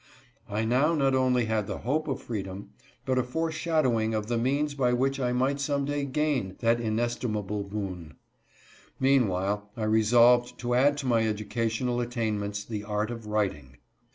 I 0.49 0.65
now 0.65 0.95
not 0.95 1.13
only 1.13 1.45
had 1.45 1.67
the 1.67 1.77
hope 1.77 2.07
of 2.07 2.19
freedom, 2.23 2.71
but 3.05 3.19
a 3.19 3.23
foreshadowing_ojL—the 3.23 4.35
means 4.35 4.73
by 4.73 4.93
which 4.93 5.19
I 5.19 5.31
might 5.31 5.59
some 5.59 5.85
day 5.85 6.05
gain 6.05 6.55
that 6.59 6.81
inestimable 6.81 7.65
boon. 7.65 8.15
Meanwhile 8.99 9.69
I 9.77 9.83
resolved 9.83 10.57
to 10.61 10.73
add 10.73 10.97
to 10.97 11.05
my 11.05 11.27
educational 11.27 12.01
attainments 12.01 12.63
the 12.63 12.83
art 12.83 13.11
of 13.11 13.27
writing. 13.27 13.77